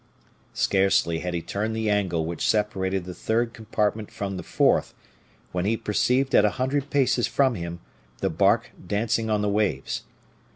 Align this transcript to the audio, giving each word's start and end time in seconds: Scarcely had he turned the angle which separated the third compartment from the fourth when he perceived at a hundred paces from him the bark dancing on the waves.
Scarcely 0.55 1.19
had 1.19 1.35
he 1.35 1.43
turned 1.43 1.75
the 1.75 1.87
angle 1.87 2.25
which 2.25 2.49
separated 2.49 3.05
the 3.05 3.13
third 3.13 3.53
compartment 3.53 4.09
from 4.09 4.35
the 4.35 4.41
fourth 4.41 4.95
when 5.51 5.65
he 5.65 5.77
perceived 5.77 6.33
at 6.33 6.43
a 6.43 6.49
hundred 6.57 6.89
paces 6.89 7.27
from 7.27 7.53
him 7.53 7.79
the 8.17 8.31
bark 8.31 8.71
dancing 8.87 9.29
on 9.29 9.43
the 9.43 9.47
waves. 9.49 10.01